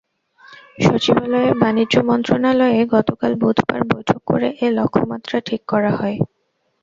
সচিবালয়ের 0.83 1.53
বাণিজ্য 1.61 1.95
মন্ত্রণালয়ে 2.09 2.81
গতকাল 2.95 3.31
বুধবার 3.41 3.81
বৈঠক 3.91 4.19
করে 4.25 4.47
এ 4.59 4.67
লক্ষ্যমাত্রা 4.77 5.37
ঠিক 5.47 5.61
করা 5.67 5.91
হয়। 5.95 6.17